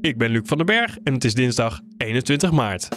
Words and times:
Ik 0.00 0.18
ben 0.18 0.30
Luc 0.30 0.42
van 0.44 0.56
den 0.56 0.66
Berg 0.66 0.98
en 1.04 1.12
het 1.14 1.24
is 1.24 1.34
dinsdag 1.34 1.80
21 1.96 2.50
maart. 2.50 2.88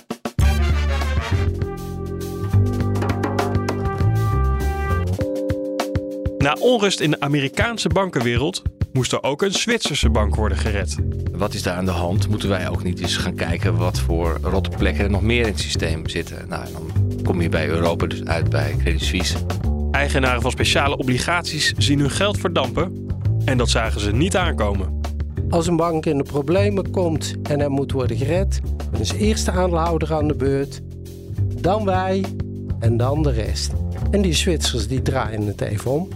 Na 6.38 6.54
onrust 6.54 7.00
in 7.00 7.12
de 7.12 7.20
Amerikaanse 7.20 7.88
bankenwereld 7.88 8.62
moest 8.94 9.12
er 9.12 9.24
ook 9.24 9.42
een 9.42 9.52
Zwitserse 9.52 10.10
bank 10.10 10.36
worden 10.36 10.58
gered. 10.58 10.96
Wat 11.32 11.54
is 11.54 11.64
daar 11.64 11.76
aan 11.76 11.86
de 11.86 11.92
hand? 11.92 12.30
Moeten 12.30 12.50
wij 12.50 12.70
ook 12.70 12.84
niet 12.84 13.00
eens 13.00 13.18
gaan 13.18 13.36
kijken 13.36 13.78
wat 13.78 14.00
voor 14.00 14.40
rotte 14.42 14.70
plekken 14.78 15.04
er 15.04 15.10
nog 15.10 15.22
meer 15.22 15.42
in 15.42 15.52
het 15.52 15.60
systeem 15.60 16.08
zitten? 16.10 16.48
Nou, 16.48 16.66
dan 16.72 17.24
kom 17.24 17.42
je 17.42 17.50
bij 17.50 17.68
Europa 17.68 18.06
dus 18.06 18.26
uit 18.26 18.50
bij 18.50 18.76
Credit 18.78 19.02
Suisse. 19.02 19.38
Eigenaren 19.92 20.42
van 20.42 20.52
speciale 20.52 20.98
obligaties 20.98 21.74
zien 21.78 22.00
hun 22.00 22.12
geld 22.12 22.38
verdampen 22.38 23.08
en 23.46 23.58
dat 23.58 23.70
zagen 23.70 24.02
ze 24.02 24.12
niet 24.12 24.36
aankomen. 24.36 25.03
Als 25.54 25.68
een 25.68 25.76
bank 25.76 26.06
in 26.06 26.18
de 26.18 26.24
problemen 26.24 26.92
komt 26.92 27.36
en 27.44 27.62
er 27.62 27.72
moet 27.72 27.92
worden 27.92 28.18
gered, 28.18 28.62
dan 28.92 29.02
is 29.02 29.12
eerst 29.12 29.46
de 29.46 29.52
aandeelhouder 29.52 30.14
aan 30.14 30.28
de 30.28 30.36
beurt, 30.36 30.82
dan 31.62 31.86
wij 31.86 32.26
en 32.80 32.98
dan 32.98 33.24
de 33.24 33.32
rest. 33.32 33.74
En 34.12 34.22
die 34.22 34.34
Zwitsers 34.34 34.88
die 34.88 35.02
draaien 35.02 35.48
het 35.48 35.62
even 35.62 35.92
om. 35.92 36.08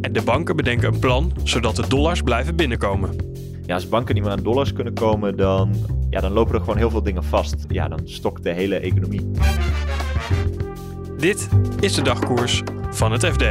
En 0.00 0.12
de 0.12 0.22
banken 0.22 0.56
bedenken 0.56 0.92
een 0.92 0.98
plan 0.98 1.32
zodat 1.44 1.76
de 1.76 1.88
dollars 1.88 2.22
blijven 2.22 2.56
binnenkomen. 2.56 3.16
Ja, 3.66 3.74
als 3.74 3.88
banken 3.88 4.14
niet 4.14 4.24
meer 4.24 4.32
aan 4.32 4.42
dollars 4.42 4.72
kunnen 4.72 4.94
komen, 4.94 5.36
dan, 5.36 5.74
ja, 6.10 6.20
dan 6.20 6.32
lopen 6.32 6.54
er 6.54 6.60
gewoon 6.60 6.76
heel 6.76 6.90
veel 6.90 7.02
dingen 7.02 7.24
vast. 7.24 7.64
Ja, 7.68 7.88
dan 7.88 8.00
stokt 8.04 8.42
de 8.42 8.52
hele 8.52 8.76
economie. 8.76 9.30
Dit 11.18 11.48
is 11.80 11.94
de 11.94 12.02
dagkoers 12.02 12.62
van 12.90 13.12
het 13.12 13.26
FD. 13.26 13.44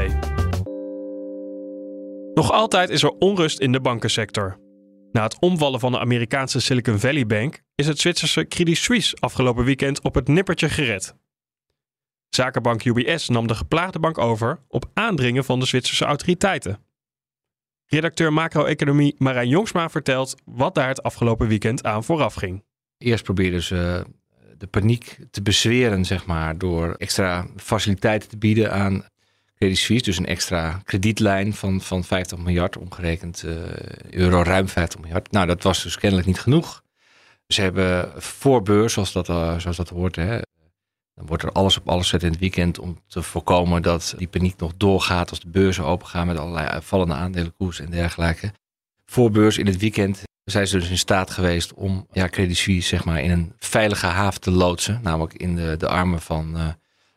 Nog 2.33 2.51
altijd 2.51 2.89
is 2.89 3.03
er 3.03 3.13
onrust 3.19 3.59
in 3.59 3.71
de 3.71 3.79
bankensector. 3.79 4.63
Na 5.15 5.23
het 5.23 5.39
omvallen 5.39 5.79
van 5.79 5.91
de 5.91 5.99
Amerikaanse 5.99 6.59
Silicon 6.59 6.99
Valley 6.99 7.25
Bank 7.25 7.61
is 7.75 7.87
het 7.87 7.99
Zwitserse 7.99 8.47
Credit 8.47 8.77
Suisse 8.77 9.15
afgelopen 9.19 9.65
weekend 9.65 10.01
op 10.01 10.15
het 10.15 10.27
nippertje 10.27 10.69
gered. 10.69 11.15
Zakenbank 12.29 12.83
UBS 12.83 13.29
nam 13.29 13.47
de 13.47 13.55
geplaagde 13.55 13.99
bank 13.99 14.17
over 14.17 14.59
op 14.67 14.89
aandringen 14.93 15.45
van 15.45 15.59
de 15.59 15.65
Zwitserse 15.65 16.05
autoriteiten. 16.05 16.79
Redacteur 17.85 18.33
macro-economie 18.33 19.15
Marijn 19.17 19.47
Jongsma 19.47 19.89
vertelt 19.89 20.35
wat 20.45 20.75
daar 20.75 20.87
het 20.87 21.03
afgelopen 21.03 21.47
weekend 21.47 21.83
aan 21.83 22.03
vooraf 22.03 22.33
ging. 22.33 22.63
Eerst 22.97 23.23
probeerden 23.23 23.63
ze 23.63 24.05
de 24.57 24.67
paniek 24.67 25.17
te 25.31 25.41
bezweren, 25.41 26.05
zeg 26.05 26.25
maar, 26.25 26.57
door 26.57 26.93
extra 26.93 27.47
faciliteiten 27.55 28.29
te 28.29 28.37
bieden 28.37 28.71
aan 28.71 29.05
Credit 29.65 29.83
Suisse. 29.83 30.05
Dus 30.05 30.17
een 30.17 30.25
extra 30.25 30.81
kredietlijn 30.83 31.53
van, 31.53 31.81
van 31.81 32.03
50 32.03 32.37
miljard, 32.37 32.77
omgerekend 32.77 33.43
uh, 33.45 33.53
euro, 34.09 34.43
ruim 34.43 34.67
50 34.67 34.99
miljard. 34.99 35.31
Nou, 35.31 35.47
dat 35.47 35.63
was 35.63 35.83
dus 35.83 35.97
kennelijk 35.97 36.27
niet 36.27 36.39
genoeg. 36.39 36.83
Ze 37.47 37.61
hebben 37.61 38.11
voor 38.21 38.61
beurs, 38.61 38.93
zoals 38.93 39.11
dat, 39.11 39.29
uh, 39.29 39.59
zoals 39.59 39.77
dat 39.77 39.89
hoort, 39.89 40.15
hè, 40.15 40.39
dan 41.15 41.25
wordt 41.25 41.43
er 41.43 41.51
alles 41.51 41.77
op 41.77 41.89
alles 41.89 42.03
gezet 42.03 42.23
in 42.23 42.31
het 42.31 42.39
weekend 42.39 42.79
om 42.79 42.99
te 43.07 43.21
voorkomen 43.21 43.81
dat 43.81 44.13
die 44.17 44.27
paniek 44.27 44.57
nog 44.57 44.73
doorgaat 44.77 45.29
als 45.29 45.39
de 45.39 45.49
beurzen 45.49 45.85
opengaan 45.85 46.27
met 46.27 46.37
allerlei 46.37 46.81
vallende 46.81 47.13
aandelenkoers 47.13 47.79
en 47.79 47.89
dergelijke. 47.89 48.51
Voor 49.05 49.31
beurs 49.31 49.57
in 49.57 49.65
het 49.65 49.77
weekend 49.77 50.23
zijn 50.43 50.67
ze 50.67 50.79
dus 50.79 50.89
in 50.89 50.97
staat 50.97 51.29
geweest 51.29 51.73
om 51.73 52.07
ja, 52.11 52.29
Credit 52.29 52.57
Suisse 52.57 52.87
zeg 52.87 53.05
maar, 53.05 53.21
in 53.21 53.31
een 53.31 53.53
veilige 53.57 54.05
haven 54.05 54.41
te 54.41 54.51
loodsen. 54.51 54.99
Namelijk 55.03 55.33
in 55.33 55.55
de, 55.55 55.75
de 55.77 55.87
armen 55.87 56.21
van 56.21 56.57
uh, 56.57 56.67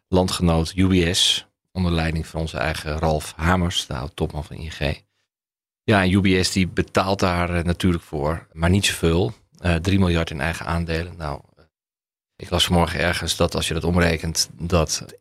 landgenoot 0.08 0.72
UBS. 0.76 1.47
Onder 1.78 1.92
leiding 1.92 2.26
van 2.26 2.40
onze 2.40 2.56
eigen 2.56 2.98
Ralf 2.98 3.32
Hamers, 3.36 3.86
de 3.86 3.94
oud-topman 3.94 4.44
van 4.44 4.56
ING. 4.56 5.02
Ja, 5.82 6.02
en 6.02 6.12
UBS 6.12 6.52
die 6.52 6.68
betaalt 6.68 7.18
daar 7.18 7.56
uh, 7.56 7.62
natuurlijk 7.62 8.02
voor, 8.02 8.46
maar 8.52 8.70
niet 8.70 8.84
zoveel. 8.84 9.32
Uh, 9.60 9.74
3 9.74 9.98
miljard 9.98 10.30
in 10.30 10.40
eigen 10.40 10.66
aandelen. 10.66 11.16
Nou, 11.16 11.40
ik 12.36 12.50
las 12.50 12.64
vanmorgen 12.64 13.00
ergens 13.00 13.36
dat 13.36 13.54
als 13.54 13.68
je 13.68 13.74
dat 13.74 13.84
omrekent, 13.84 14.50
dat 14.52 15.14
1% 15.14 15.16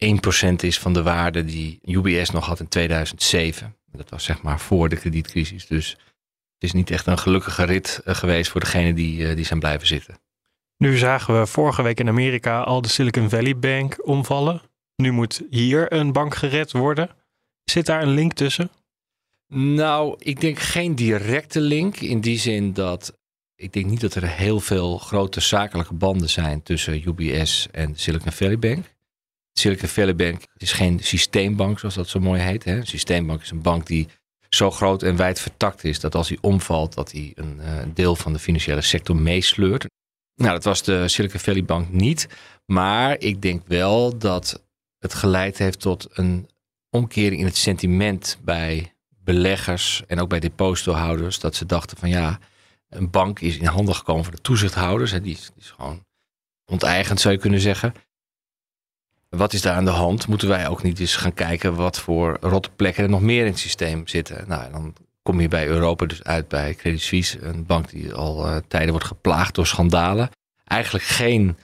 is 0.56 0.80
van 0.80 0.94
de 0.94 1.04
waarde 1.04 1.46
die 1.46 1.80
UBS 1.84 2.30
nog 2.30 2.46
had 2.46 2.60
in 2.60 2.68
2007. 2.68 3.76
Dat 3.92 4.10
was 4.10 4.24
zeg 4.24 4.42
maar 4.42 4.60
voor 4.60 4.90
de 4.90 4.98
kredietcrisis. 4.98 5.68
Dus 5.68 5.90
het 5.90 6.64
is 6.64 6.74
niet 6.74 6.92
echt 6.92 7.06
een 7.06 7.20
gelukkige 7.20 7.64
rit 7.64 8.02
geweest 8.06 8.52
voor 8.52 8.62
degenen 8.62 8.96
die, 8.96 9.36
die 9.36 9.46
zijn 9.46 9.60
blijven 9.60 9.88
zitten. 9.88 10.20
Nu 10.78 10.98
zagen 10.98 11.40
we 11.40 11.46
vorige 11.46 11.82
week 11.82 12.00
in 12.00 12.08
Amerika 12.08 12.62
al 12.62 12.82
de 12.82 12.90
Silicon 12.90 13.30
Valley 13.30 13.58
Bank 13.58 14.08
omvallen. 14.08 14.62
Nu 15.02 15.12
moet 15.12 15.42
hier 15.50 15.94
een 15.94 16.12
bank 16.12 16.36
gered 16.36 16.72
worden. 16.72 17.10
Zit 17.64 17.86
daar 17.86 18.02
een 18.02 18.14
link 18.14 18.34
tussen? 18.34 18.70
Nou, 19.54 20.16
ik 20.20 20.42
denk 20.42 20.60
geen 20.60 20.96
directe 20.96 21.62
link. 21.62 21.98
In 21.98 22.22
die 22.22 22.40
zin 22.40 22.74
dat 22.74 23.18
ik 23.56 23.74
denk 23.74 23.86
niet 23.86 24.02
dat 24.02 24.16
er 24.16 24.28
heel 24.28 24.60
veel 24.60 24.98
grote 24.98 25.40
zakelijke 25.40 25.94
banden 25.94 26.30
zijn 26.30 26.64
tussen 26.64 27.08
UBS 27.08 27.68
en 27.72 27.96
Silicon 27.96 28.32
Valley 28.32 28.60
Bank. 28.60 28.96
Silicon 29.54 29.88
Valley 29.88 30.16
Bank 30.16 30.44
is 30.58 30.72
geen 30.72 31.00
systeembank, 31.00 31.80
zoals 31.80 31.96
dat 31.96 32.08
zo 32.08 32.20
mooi 32.20 32.42
heet. 32.42 32.64
Hè. 32.64 32.76
Een 32.76 32.88
systeembank 32.88 33.42
is 33.42 33.52
een 33.52 33.62
bank 33.62 33.88
die 33.88 34.08
zo 34.50 34.72
groot 34.72 35.04
en 35.04 35.16
wijd 35.16 35.40
vertakt 35.40 35.84
is 35.84 36.00
dat 36.00 36.16
als 36.16 36.30
hij 36.30 36.38
omvalt, 36.42 36.94
dat 36.94 37.12
hij 37.12 37.32
een 37.36 37.60
uh, 37.60 37.80
deel 37.94 38.16
van 38.16 38.34
de 38.34 38.40
financiële 38.40 38.82
sector 38.82 39.16
meesleurt. 39.16 39.86
Nou, 40.36 40.54
dat 40.54 40.64
was 40.64 40.84
de 40.84 41.08
Silicon 41.08 41.40
Valley 41.40 41.64
Bank 41.64 41.92
niet. 41.92 42.28
Maar 42.66 43.20
ik 43.20 43.42
denk 43.42 43.68
wel 43.68 44.18
dat 44.18 44.67
het 45.08 45.20
geleid 45.20 45.58
heeft 45.58 45.80
tot 45.80 46.08
een 46.12 46.50
omkering 46.90 47.40
in 47.40 47.46
het 47.46 47.58
sentiment 47.58 48.38
bij 48.42 48.94
beleggers 49.24 50.04
en 50.08 50.20
ook 50.20 50.30
bij 50.30 50.40
depositohouders. 50.40 51.40
Dat 51.40 51.56
ze 51.56 51.66
dachten 51.66 51.98
van 51.98 52.10
ja, 52.10 52.40
een 52.90 53.10
bank 53.10 53.40
is 53.40 53.58
in 53.58 53.66
handen 53.66 53.96
gekomen 53.96 54.24
van 54.24 54.34
de 54.34 54.42
toezichthouders. 54.42 55.12
Die, 55.12 55.34
is, 55.34 55.52
gewoon 55.60 56.06
onteigend, 56.66 57.20
zou 57.20 57.34
je 57.34 57.40
kunnen 57.40 57.60
zeggen. 57.60 57.94
Wat 59.30 59.54
is 59.54 59.62
daar 59.62 59.76
aan 59.76 59.86
de 59.86 59.92
hand? 59.92 60.28
Moeten 60.28 60.48
wij 60.48 60.68
ook 60.68 60.84
niet 60.84 61.00
eens 61.00 61.16
gaan 61.16 61.34
kijken 61.34 61.76
wat 61.76 62.00
voor 62.00 62.38
rotte 62.42 62.70
plekken 62.76 63.04
er 63.04 63.10
nog 63.10 63.22
meer 63.22 63.46
in 63.46 63.52
het 63.52 63.60
systeem 63.60 64.08
zitten? 64.08 64.48
Nou, 64.48 64.72
dan 64.72 64.94
kom 65.22 65.42
je 65.42 65.48
bij 65.48 65.68
Europa 65.68 66.06
dus 66.06 66.24
uit 66.24 66.48
bij 66.48 66.74
Credit 66.76 67.02
Suisse, 67.02 67.42
een 67.42 67.66
bank 67.66 67.90
die 67.90 68.14
al 68.14 68.48
uh, 68.48 68.58
tijden 68.68 68.92
wordt 68.92 69.06
geplaagd 69.06 69.56
door 69.56 69.68
schandalen. 69.68 70.30
Eigenlijk 70.64 71.06
geen, 71.06 71.58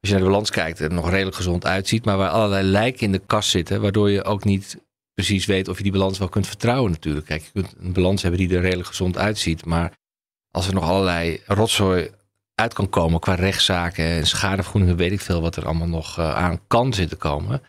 als 0.00 0.08
je 0.08 0.14
naar 0.14 0.24
de 0.24 0.30
balans 0.30 0.50
kijkt, 0.50 0.80
er 0.80 0.92
nog 0.92 1.10
redelijk 1.10 1.36
gezond 1.36 1.66
uitziet, 1.66 2.04
maar 2.04 2.16
waar 2.16 2.30
allerlei 2.30 2.66
lijken 2.66 3.00
in 3.00 3.12
de 3.12 3.22
kas 3.26 3.50
zitten, 3.50 3.80
waardoor 3.80 4.10
je 4.10 4.24
ook 4.24 4.44
niet 4.44 4.78
precies 5.14 5.46
weet 5.46 5.68
of 5.68 5.76
je 5.76 5.82
die 5.82 5.92
balans 5.92 6.18
wel 6.18 6.28
kunt 6.28 6.46
vertrouwen 6.46 6.90
natuurlijk. 6.90 7.26
Kijk, 7.26 7.42
je 7.42 7.50
kunt 7.52 7.74
een 7.78 7.92
balans 7.92 8.22
hebben 8.22 8.40
die 8.40 8.56
er 8.56 8.60
redelijk 8.60 8.88
gezond 8.88 9.18
uitziet, 9.18 9.64
maar 9.64 9.92
als 10.50 10.66
er 10.66 10.74
nog 10.74 10.84
allerlei 10.84 11.40
rotzooi 11.46 12.10
uit 12.54 12.74
kan 12.74 12.88
komen 12.88 13.20
qua 13.20 13.34
rechtszaken 13.34 14.04
en 14.04 14.26
schadevergoedingen, 14.26 14.96
weet 14.96 15.12
ik 15.12 15.20
veel 15.20 15.40
wat 15.40 15.56
er 15.56 15.66
allemaal 15.66 15.88
nog 15.88 16.18
uh, 16.18 16.34
aan 16.34 16.60
kan 16.66 16.92
zitten 16.92 17.18
komen. 17.18 17.62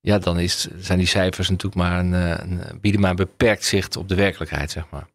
Ja, 0.00 0.18
dan 0.18 0.38
is, 0.38 0.68
zijn 0.76 0.98
die 0.98 1.06
cijfers 1.06 1.48
natuurlijk 1.48 1.76
maar 1.76 1.98
een, 1.98 2.12
een, 2.12 2.80
bieden 2.80 3.00
maar 3.00 3.10
een 3.10 3.16
beperkt 3.16 3.64
zicht 3.64 3.96
op 3.96 4.08
de 4.08 4.14
werkelijkheid, 4.14 4.70
zeg 4.70 4.90
maar. 4.90 5.06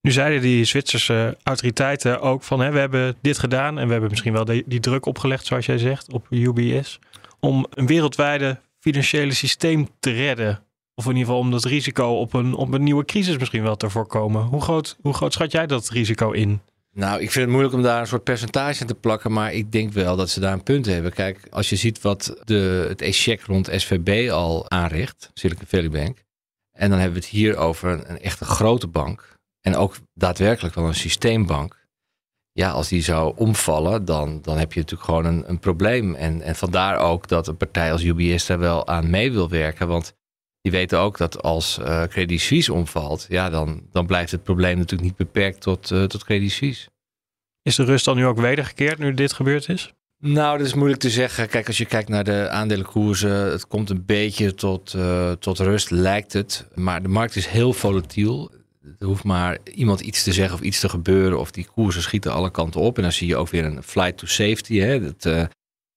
Nu 0.00 0.10
zeiden 0.10 0.40
die 0.40 0.64
Zwitserse 0.64 1.36
autoriteiten 1.42 2.20
ook 2.20 2.42
van 2.42 2.60
hè, 2.60 2.70
we 2.70 2.78
hebben 2.78 3.16
dit 3.20 3.38
gedaan 3.38 3.78
en 3.78 3.84
we 3.86 3.92
hebben 3.92 4.10
misschien 4.10 4.32
wel 4.32 4.44
die, 4.44 4.80
druk 4.80 5.06
opgelegd, 5.06 5.46
zoals 5.46 5.66
jij 5.66 5.78
zegt, 5.78 6.12
op 6.12 6.26
UBS, 6.30 6.98
om 7.40 7.66
een 7.70 7.86
wereldwijde 7.86 8.60
financiële 8.78 9.32
systeem 9.32 9.88
te 10.00 10.10
redden. 10.10 10.62
Of 10.94 11.04
in 11.04 11.10
ieder 11.10 11.26
geval 11.26 11.40
om 11.40 11.50
dat 11.50 11.64
risico 11.64 12.06
op 12.06 12.32
een, 12.32 12.54
op 12.54 12.72
een 12.72 12.82
nieuwe 12.82 13.04
crisis 13.04 13.38
misschien 13.38 13.62
wel 13.62 13.76
te 13.76 13.90
voorkomen. 13.90 14.42
Hoe 14.42 14.60
groot, 14.60 14.96
hoe 15.00 15.14
groot 15.14 15.32
schat 15.32 15.52
jij 15.52 15.66
dat 15.66 15.88
risico 15.88 16.30
in? 16.30 16.60
Nou, 16.92 17.20
ik 17.20 17.30
vind 17.30 17.44
het 17.44 17.48
moeilijk 17.48 17.74
om 17.74 17.82
daar 17.82 18.00
een 18.00 18.06
soort 18.06 18.24
percentage 18.24 18.80
aan 18.80 18.86
te 18.86 18.94
plakken, 18.94 19.32
maar 19.32 19.52
ik 19.52 19.72
denk 19.72 19.92
wel 19.92 20.16
dat 20.16 20.30
ze 20.30 20.40
daar 20.40 20.52
een 20.52 20.62
punt 20.62 20.86
hebben. 20.86 21.12
Kijk, 21.12 21.46
als 21.50 21.68
je 21.68 21.76
ziet 21.76 22.00
wat 22.00 22.40
de, 22.44 22.86
het 22.88 23.02
echec 23.02 23.42
rond 23.42 23.68
SVB 23.72 24.30
al 24.30 24.70
aanricht, 24.70 25.30
Silicon 25.34 25.66
Valley 25.66 25.90
Bank, 25.90 26.24
en 26.72 26.90
dan 26.90 26.98
hebben 26.98 27.18
we 27.18 27.24
het 27.24 27.34
hier 27.34 27.56
over 27.56 28.10
een 28.10 28.20
echte 28.20 28.44
grote 28.44 28.86
bank 28.86 29.37
en 29.60 29.76
ook 29.76 29.96
daadwerkelijk 30.14 30.74
wel 30.74 30.86
een 30.86 30.94
systeembank. 30.94 31.86
Ja, 32.52 32.70
als 32.70 32.88
die 32.88 33.02
zou 33.02 33.36
omvallen, 33.36 34.04
dan, 34.04 34.42
dan 34.42 34.58
heb 34.58 34.72
je 34.72 34.80
natuurlijk 34.80 35.10
gewoon 35.10 35.24
een, 35.24 35.48
een 35.48 35.58
probleem. 35.58 36.14
En, 36.14 36.42
en 36.42 36.56
vandaar 36.56 36.98
ook 36.98 37.28
dat 37.28 37.46
een 37.46 37.56
partij 37.56 37.92
als 37.92 38.02
UBS 38.02 38.46
daar 38.46 38.58
wel 38.58 38.86
aan 38.86 39.10
mee 39.10 39.32
wil 39.32 39.48
werken, 39.48 39.88
want 39.88 40.16
die 40.60 40.72
weten 40.72 40.98
ook 40.98 41.18
dat 41.18 41.42
als 41.42 41.78
uh, 41.78 42.02
Credit 42.02 42.40
Suisse 42.40 42.72
omvalt, 42.72 43.26
ja, 43.28 43.50
dan, 43.50 43.82
dan 43.92 44.06
blijft 44.06 44.30
het 44.30 44.42
probleem 44.42 44.76
natuurlijk 44.76 45.08
niet 45.08 45.16
beperkt 45.16 45.60
tot, 45.60 45.90
uh, 45.90 46.04
tot 46.04 46.24
Credit 46.24 46.50
Suisse. 46.50 46.88
Is 47.62 47.76
de 47.76 47.84
rust 47.84 48.04
dan 48.04 48.16
nu 48.16 48.26
ook 48.26 48.40
wedergekeerd 48.40 48.98
nu 48.98 49.14
dit 49.14 49.32
gebeurd 49.32 49.68
is? 49.68 49.92
Nou, 50.20 50.58
dat 50.58 50.66
is 50.66 50.74
moeilijk 50.74 51.00
te 51.00 51.10
zeggen. 51.10 51.48
Kijk, 51.48 51.66
als 51.66 51.78
je 51.78 51.84
kijkt 51.84 52.08
naar 52.08 52.24
de 52.24 52.48
aandelenkoersen, 52.48 53.30
het 53.30 53.66
komt 53.66 53.90
een 53.90 54.04
beetje 54.04 54.54
tot, 54.54 54.94
uh, 54.94 55.32
tot 55.32 55.58
rust, 55.58 55.90
lijkt 55.90 56.32
het. 56.32 56.66
Maar 56.74 57.02
de 57.02 57.08
markt 57.08 57.36
is 57.36 57.46
heel 57.46 57.72
volatiel. 57.72 58.50
Er 58.98 59.06
hoeft 59.06 59.24
maar 59.24 59.58
iemand 59.74 60.00
iets 60.00 60.22
te 60.22 60.32
zeggen 60.32 60.54
of 60.54 60.60
iets 60.60 60.80
te 60.80 60.88
gebeuren, 60.88 61.38
of 61.38 61.50
die 61.50 61.66
koersen 61.74 62.02
schieten 62.02 62.32
alle 62.32 62.50
kanten 62.50 62.80
op. 62.80 62.96
En 62.96 63.02
dan 63.02 63.12
zie 63.12 63.28
je 63.28 63.36
ook 63.36 63.48
weer 63.48 63.64
een 63.64 63.82
flight 63.82 64.18
to 64.18 64.26
safety. 64.26 64.78
Hè? 64.78 65.00
Dat, 65.00 65.24
uh, 65.24 65.44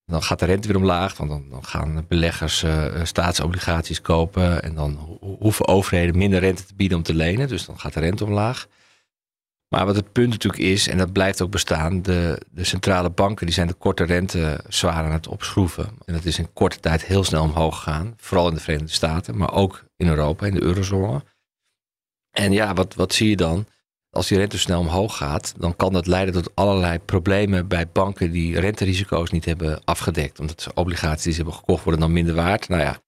dan 0.05 0.23
gaat 0.23 0.39
de 0.39 0.45
rente 0.45 0.67
weer 0.67 0.77
omlaag, 0.77 1.17
want 1.17 1.29
dan, 1.29 1.49
dan 1.49 1.65
gaan 1.65 2.05
beleggers 2.07 2.63
uh, 2.63 2.85
staatsobligaties 3.03 4.01
kopen. 4.01 4.63
En 4.63 4.75
dan 4.75 5.19
hoeven 5.39 5.67
overheden 5.67 6.17
minder 6.17 6.39
rente 6.39 6.65
te 6.65 6.75
bieden 6.75 6.97
om 6.97 7.03
te 7.03 7.13
lenen. 7.13 7.47
Dus 7.47 7.65
dan 7.65 7.79
gaat 7.79 7.93
de 7.93 7.99
rente 7.99 8.25
omlaag. 8.25 8.67
Maar 9.75 9.85
wat 9.85 9.95
het 9.95 10.11
punt 10.11 10.29
natuurlijk 10.29 10.63
is, 10.63 10.87
en 10.87 10.97
dat 10.97 11.11
blijft 11.11 11.41
ook 11.41 11.51
bestaan, 11.51 12.01
de, 12.01 12.41
de 12.51 12.63
centrale 12.63 13.09
banken 13.09 13.45
die 13.45 13.55
zijn 13.55 13.67
de 13.67 13.73
korte 13.73 14.03
rente 14.03 14.63
zwaar 14.67 15.03
aan 15.03 15.11
het 15.11 15.27
opschroeven. 15.27 15.89
En 16.05 16.13
dat 16.13 16.25
is 16.25 16.39
in 16.39 16.53
korte 16.53 16.79
tijd 16.79 17.05
heel 17.05 17.23
snel 17.23 17.43
omhoog 17.43 17.75
gegaan. 17.75 18.13
Vooral 18.17 18.47
in 18.47 18.53
de 18.53 18.59
Verenigde 18.59 18.93
Staten, 18.93 19.37
maar 19.37 19.53
ook 19.53 19.83
in 19.95 20.07
Europa, 20.07 20.45
in 20.45 20.53
de 20.53 20.61
eurozone. 20.61 21.23
En 22.31 22.51
ja, 22.51 22.73
wat, 22.73 22.95
wat 22.95 23.13
zie 23.13 23.29
je 23.29 23.35
dan? 23.35 23.65
Als 24.09 24.27
die 24.27 24.37
rente 24.37 24.57
snel 24.57 24.79
omhoog 24.79 25.17
gaat, 25.17 25.53
dan 25.57 25.75
kan 25.75 25.93
dat 25.93 26.07
leiden 26.07 26.33
tot 26.33 26.55
allerlei 26.55 26.99
problemen 26.99 27.67
bij 27.67 27.87
banken 27.87 28.31
die 28.31 28.59
renterisico's 28.59 29.31
niet 29.31 29.45
hebben 29.45 29.81
afgedekt. 29.83 30.39
Omdat 30.39 30.61
ze 30.61 30.73
obligaties 30.73 31.23
die 31.23 31.33
ze 31.33 31.41
hebben 31.41 31.59
gekocht 31.59 31.83
worden 31.83 32.01
dan 32.01 32.11
minder 32.11 32.35
waard. 32.35 32.69
Nou 32.69 32.81
ja, 32.81 33.01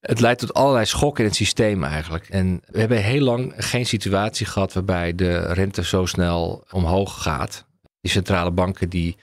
het 0.00 0.20
leidt 0.20 0.40
tot 0.40 0.54
allerlei 0.54 0.84
schokken 0.84 1.24
in 1.24 1.28
het 1.28 1.38
systeem 1.38 1.84
eigenlijk. 1.84 2.28
En 2.28 2.62
we 2.66 2.78
hebben 2.78 3.02
heel 3.02 3.24
lang 3.24 3.52
geen 3.56 3.86
situatie 3.86 4.46
gehad 4.46 4.72
waarbij 4.72 5.14
de 5.14 5.38
rente 5.38 5.84
zo 5.84 6.06
snel 6.06 6.64
omhoog 6.70 7.22
gaat. 7.22 7.66
Die 8.00 8.10
centrale 8.10 8.50
banken 8.50 8.88
die, 8.88 9.16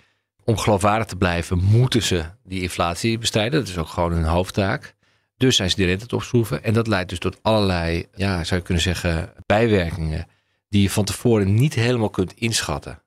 om 0.44 0.58
geloofwaardig 0.58 1.08
te 1.08 1.16
blijven, 1.16 1.58
moeten 1.58 2.04
ze 2.04 2.26
die 2.44 2.62
inflatie 2.62 3.18
bestrijden. 3.18 3.60
Dat 3.60 3.70
is 3.70 3.78
ook 3.78 3.88
gewoon 3.88 4.12
hun 4.12 4.24
hoofdtaak. 4.24 4.96
Dus 5.38 5.56
zijn 5.56 5.70
ze 5.70 5.76
die 5.76 5.86
rente 5.86 6.06
te 6.06 6.16
opschroeven. 6.16 6.64
En 6.64 6.74
dat 6.74 6.88
leidt 6.88 7.10
dus 7.10 7.20
tot 7.20 7.40
allerlei, 7.42 8.06
ja, 8.16 8.44
zou 8.44 8.60
je 8.60 8.66
kunnen 8.66 8.84
zeggen, 8.84 9.34
bijwerkingen. 9.46 10.28
Die 10.70 10.82
je 10.82 10.90
van 10.90 11.06
tevoren 11.06 11.54
niet 11.54 11.74
helemaal 11.74 12.10
kunt 12.10 12.34
inschatten. 12.34 13.02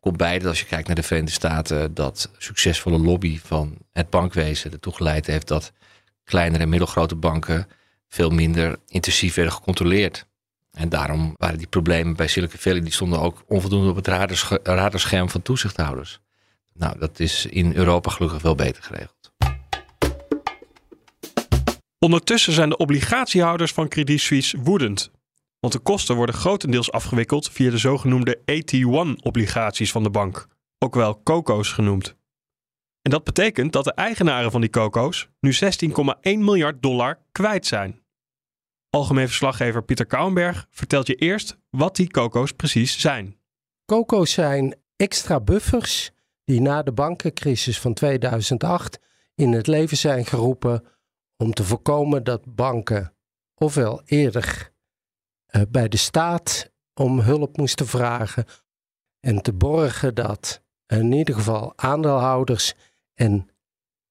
Komt 0.00 0.16
bij 0.16 0.38
dat 0.38 0.48
als 0.48 0.60
je 0.60 0.66
kijkt 0.66 0.86
naar 0.86 0.96
de 0.96 1.02
Verenigde 1.02 1.34
Staten, 1.34 1.94
dat 1.94 2.30
succesvolle 2.38 2.98
lobby 2.98 3.38
van 3.38 3.76
het 3.92 4.10
bankwezen 4.10 4.72
ertoe 4.72 4.94
geleid 4.94 5.26
heeft 5.26 5.48
dat 5.48 5.72
kleinere 6.24 6.62
en 6.62 6.68
middelgrote 6.68 7.14
banken 7.14 7.66
veel 8.08 8.30
minder 8.30 8.78
intensief 8.86 9.34
werden 9.34 9.54
gecontroleerd. 9.54 10.26
En 10.70 10.88
daarom 10.88 11.34
waren 11.36 11.58
die 11.58 11.66
problemen 11.66 12.16
bij 12.16 12.26
Silicon 12.26 12.58
Valley, 12.58 12.80
die 12.80 12.92
stonden 12.92 13.20
ook 13.20 13.44
onvoldoende 13.46 13.90
op 13.90 13.96
het 13.96 14.06
radarscherm 14.62 15.30
van 15.30 15.42
toezichthouders. 15.42 16.20
Nou, 16.72 16.98
dat 16.98 17.20
is 17.20 17.46
in 17.46 17.74
Europa 17.74 18.10
gelukkig 18.10 18.42
wel 18.42 18.54
beter 18.54 18.82
geregeld. 18.82 19.32
Ondertussen 22.04 22.52
zijn 22.52 22.68
de 22.68 22.76
obligatiehouders 22.76 23.72
van 23.72 23.88
Credit 23.88 24.20
Suisse 24.20 24.60
woedend. 24.60 25.10
Want 25.60 25.72
de 25.72 25.78
kosten 25.78 26.16
worden 26.16 26.34
grotendeels 26.34 26.92
afgewikkeld 26.92 27.50
via 27.50 27.70
de 27.70 27.78
zogenoemde 27.78 28.38
AT1-obligaties 28.38 29.92
van 29.92 30.02
de 30.02 30.10
bank, 30.10 30.46
ook 30.78 30.94
wel 30.94 31.22
COCO's 31.22 31.72
genoemd. 31.72 32.16
En 33.02 33.10
dat 33.10 33.24
betekent 33.24 33.72
dat 33.72 33.84
de 33.84 33.92
eigenaren 33.92 34.50
van 34.50 34.60
die 34.60 34.70
coco's 34.70 35.28
nu 35.40 35.54
16,1 35.54 35.62
miljard 36.22 36.82
dollar 36.82 37.18
kwijt 37.32 37.66
zijn. 37.66 38.02
Algemeen 38.90 39.26
verslaggever 39.26 39.84
Pieter 39.84 40.06
Kouwenberg 40.06 40.66
vertelt 40.70 41.06
je 41.06 41.14
eerst 41.14 41.58
wat 41.70 41.96
die 41.96 42.10
coco's 42.10 42.52
precies 42.52 43.00
zijn. 43.00 43.36
Coco's 43.86 44.32
zijn 44.32 44.76
extra 44.96 45.40
buffers 45.40 46.10
die 46.44 46.60
na 46.60 46.82
de 46.82 46.92
bankencrisis 46.92 47.80
van 47.80 47.94
2008 47.94 48.98
in 49.34 49.52
het 49.52 49.66
leven 49.66 49.96
zijn 49.96 50.26
geroepen 50.26 50.92
om 51.36 51.52
te 51.52 51.64
voorkomen 51.64 52.24
dat 52.24 52.54
banken 52.54 53.14
ofwel 53.54 54.02
eerder 54.04 54.72
uh, 55.50 55.62
bij 55.68 55.88
de 55.88 55.96
staat 55.96 56.72
om 56.94 57.20
hulp 57.20 57.56
moesten 57.56 57.86
vragen 57.86 58.44
en 59.20 59.42
te 59.42 59.52
borgen 59.52 60.14
dat 60.14 60.62
in 60.86 61.12
ieder 61.12 61.34
geval 61.34 61.72
aandeelhouders 61.76 62.74
en 63.14 63.48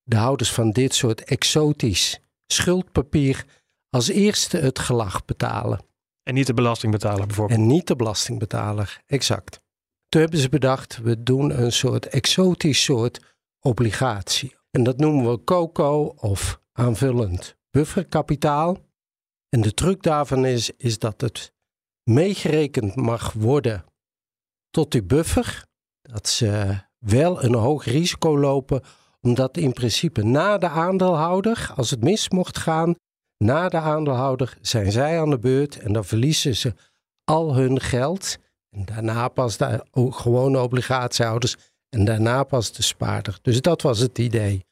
de 0.04 0.16
houders 0.16 0.52
van 0.52 0.72
dit 0.72 0.96
soort 0.96 1.24
exotisch 1.24 2.20
schuldpapier 2.48 3.46
als 3.90 4.08
eerste 4.08 4.58
het 4.58 4.80
gelag 4.80 5.26
betalen. 5.26 5.86
En 6.24 6.34
niet 6.34 6.48
de 6.48 6.54
belastingbetaler 6.54 7.26
bijvoorbeeld. 7.28 7.60
En 7.60 7.68
niet 7.68 7.88
de 7.88 7.96
belastingbetaler, 7.96 9.02
exact. 9.06 9.62
Toen 10.10 10.22
hebben 10.22 10.40
ze 10.40 10.50
bedacht, 10.50 10.98
we 10.98 11.24
doen 11.24 11.62
een 11.62 11.72
soort 11.72 12.08
exotisch 12.08 12.84
soort 12.84 13.20
obligatie. 13.60 14.56
En 14.72 14.84
dat 14.84 14.98
noemen 14.98 15.32
we 15.32 15.44
COCO 15.44 16.14
of 16.18 16.62
aanvullend 16.74 17.56
bufferkapitaal. 17.72 18.78
En 19.50 19.62
de 19.62 19.74
truc 19.74 20.04
daarvan 20.04 20.46
is, 20.46 20.72
is 20.78 21.00
dat 21.00 21.22
het 21.22 21.54
meegerekend 22.04 22.96
mag 22.96 23.34
worden 23.34 23.86
tot 24.70 24.92
die 24.92 25.04
buffer. 25.04 25.66
Dat 26.02 26.28
ze 26.28 26.82
wel 26.98 27.44
een 27.44 27.54
hoog 27.54 27.86
risico 27.86 28.40
lopen, 28.40 28.82
omdat 29.22 29.58
in 29.58 29.74
principe 29.74 30.24
na 30.24 30.58
de 30.58 30.68
aandeelhouder, 30.68 31.72
als 31.76 31.90
het 31.90 32.04
mis 32.04 32.30
mocht 32.30 32.58
gaan, 32.58 32.96
na 33.38 33.70
de 33.70 33.78
aandeelhouder 33.78 34.58
zijn 34.62 34.92
zij 34.92 35.20
aan 35.20 35.30
de 35.30 35.40
beurt 35.40 35.80
en 35.80 35.94
dan 35.94 36.06
verliezen 36.06 36.56
ze 36.56 36.74
al 37.24 37.56
hun 37.56 37.80
geld. 37.80 38.38
En 38.70 38.86
daarna 38.86 39.28
pas 39.28 39.58
de 39.58 39.86
gewone 39.94 40.60
obligatiehouders 40.60 41.56
en 41.90 42.06
daarna 42.06 42.44
pas 42.44 42.72
de 42.72 42.84
spaarder. 42.84 43.40
Dus 43.42 43.62
dat 43.62 43.82
was 43.82 44.00
het 44.00 44.18
idee. 44.18 44.66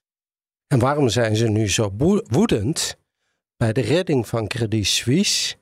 En 0.72 0.80
waarom 0.80 1.10
zijn 1.10 1.36
ze 1.36 1.48
nu 1.48 1.70
zo 1.70 1.94
woedend? 2.28 2.98
Bij 3.58 3.74
de 3.74 3.82
redding 3.82 4.28
van 4.28 4.48
Credit 4.48 4.88
Suisse 4.88 5.56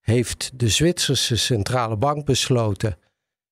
heeft 0.00 0.50
de 0.58 0.68
Zwitserse 0.68 1.36
centrale 1.36 1.96
bank 1.96 2.24
besloten: 2.24 2.98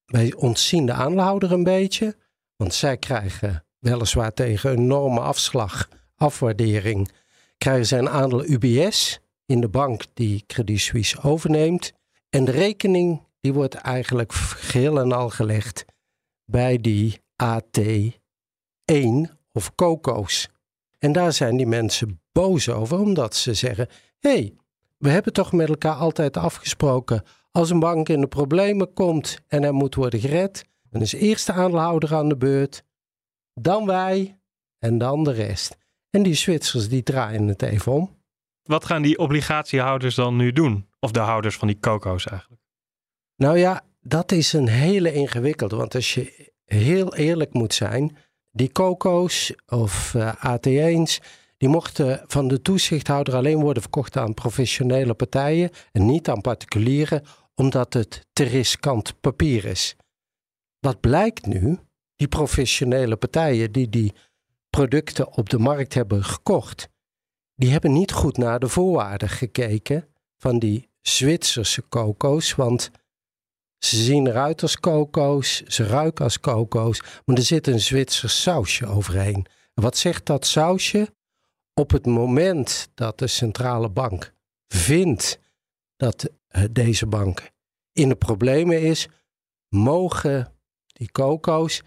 wij 0.05 0.35
ontzien 0.35 0.87
de 0.87 0.93
aandeelhouder 0.93 1.52
een 1.52 1.62
beetje. 1.62 2.17
Want 2.56 2.75
zij 2.75 2.96
krijgen 2.96 3.64
weliswaar 3.79 4.32
tegen 4.32 4.70
een 4.70 4.79
enorme 4.79 5.20
afslag, 5.20 5.88
afwaardering, 6.17 7.11
krijgen 7.58 7.87
zij 7.87 7.99
een 7.99 8.11
aandeel 8.11 8.44
UBS 8.44 9.20
in 9.46 9.61
de 9.61 9.69
bank 9.69 10.05
die 10.12 10.44
Credit 10.46 10.81
Suisse 10.81 11.23
overneemt. 11.23 11.93
En 12.31 12.44
de 12.44 12.52
rekening 12.52 13.23
die 13.41 13.52
wordt 13.52 13.75
eigenlijk 13.75 14.32
geheel 14.32 15.00
en 15.00 15.12
al 15.12 15.31
gelegd 15.31 15.85
bij 16.44 16.79
die 16.79 17.19
AT1 17.43 18.17
of 19.53 19.74
COCO's. 19.74 20.53
En 21.05 21.13
daar 21.13 21.32
zijn 21.32 21.56
die 21.56 21.67
mensen 21.67 22.20
boos 22.32 22.69
over, 22.69 22.99
omdat 22.99 23.37
ze 23.37 23.55
zeggen: 23.55 23.89
hé, 24.19 24.31
hey, 24.31 24.56
we 24.99 25.11
hebben 25.11 25.32
toch 25.32 25.53
met 25.53 25.69
elkaar 25.69 25.94
altijd 25.94 26.37
afgesproken. 26.37 27.23
Als 27.51 27.70
een 27.70 27.79
bank 27.79 28.08
in 28.08 28.20
de 28.20 28.27
problemen 28.27 28.93
komt 28.93 29.39
en 29.49 29.65
er 29.65 29.75
moet 29.75 29.94
worden 29.94 30.20
gered, 30.20 30.65
dan 30.91 31.01
is 31.01 31.13
eerst 31.13 31.46
de 31.46 31.53
aandeelhouder 31.53 32.15
aan 32.15 32.29
de 32.29 32.37
beurt, 32.37 32.84
dan 33.55 33.87
wij 33.87 34.39
en 34.79 34.99
dan 34.99 35.25
de 35.25 35.32
rest. 35.32 35.77
En 36.11 36.23
die 36.23 36.34
Zwitsers 36.34 36.89
die 36.89 37.03
draaien 37.03 37.49
het 37.49 37.63
even 37.63 37.93
om. 37.93 38.19
Wat 38.63 38.84
gaan 38.84 39.03
die 39.03 39.19
obligatiehouders 39.19 40.15
dan 40.15 40.37
nu 40.37 40.53
doen? 40.53 40.89
Of 41.01 41.11
de 41.11 41.20
houders 41.20 41.56
van 41.56 41.69
die 41.69 41.79
coco's 41.81 42.27
eigenlijk? 42.27 42.63
Nou 43.37 43.58
ja, 43.58 43.82
dat 44.01 44.32
is 44.32 44.53
een 44.53 44.69
hele 44.69 45.13
ingewikkelde. 45.13 45.77
Want 45.77 45.94
als 45.94 46.15
je 46.15 46.53
heel 46.65 47.15
eerlijk 47.15 47.53
moet 47.53 47.75
zijn, 47.75 48.17
die 48.55 48.73
coco's 48.73 49.55
of 49.67 50.15
uh, 50.15 50.29
eh, 50.29 50.56
AT1's, 50.56 51.20
die 51.56 51.69
mochten 51.69 52.25
van 52.27 52.49
de 52.49 52.63
toezichthouder 52.63 53.34
alleen 53.34 53.61
worden 53.61 53.82
verkocht 53.82 54.17
aan 54.17 54.34
professionele 54.34 55.15
partijen 55.15 55.70
en 55.93 56.06
niet 56.06 56.29
aan 56.29 56.41
particulieren, 56.41 57.23
omdat 57.55 57.93
het 57.93 58.27
te 58.32 58.44
riskant 58.44 59.20
papier 59.20 59.65
is. 59.65 59.96
Wat 60.79 61.01
blijkt 61.01 61.46
nu? 61.46 61.79
Die 62.17 62.29
professionele 62.29 63.17
partijen 63.17 63.73
die 63.73 63.89
die 63.89 64.13
producten 64.70 65.32
op 65.32 65.51
de 65.51 65.58
markt 65.58 65.94
hebben 65.94 66.25
gekocht, 66.25 66.89
die 67.55 67.70
hebben 67.70 67.93
niet 67.93 68.13
goed 68.13 68.37
naar 68.37 68.58
de 68.58 68.69
voorwaarden 68.69 69.29
gekeken 69.29 70.08
van 70.37 70.58
die 70.58 70.89
Zwitserse 71.01 71.89
coco's, 71.89 72.55
want 72.55 72.91
ze 73.84 74.03
zien 74.03 74.26
eruit 74.26 74.62
als 74.62 74.81
coco's, 74.81 75.62
ze 75.62 75.86
ruiken 75.86 76.24
als 76.24 76.41
coco's, 76.41 77.03
maar 77.24 77.36
er 77.36 77.43
zit 77.43 77.67
een 77.67 77.81
Zwitsers 77.81 78.43
sausje 78.43 78.86
overheen. 78.86 79.46
wat 79.74 79.96
zegt 79.96 80.26
dat 80.26 80.46
sausje? 80.46 81.14
Op 81.74 81.91
het 81.91 82.06
moment 82.06 82.88
dat 82.94 83.19
de 83.19 83.26
centrale 83.26 83.88
bank 83.88 84.32
vindt 84.69 85.38
dat 85.96 86.31
eh, 86.48 86.64
deze 86.70 87.06
bank 87.06 87.50
in 87.93 88.08
de 88.08 88.14
problemen 88.14 88.82
is, 88.82 89.08
mogen 89.69 90.53
die 90.86 91.10
coco's, 91.10 91.82